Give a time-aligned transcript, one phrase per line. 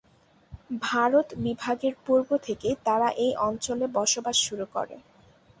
[0.81, 4.95] ভারত বিভাগের পুর্ব থেকেই তারা এই অঞ্চলে বসবাস শুরু করে।